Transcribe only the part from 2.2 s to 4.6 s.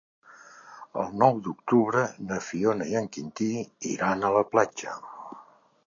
na Fiona i en Quintí iran a la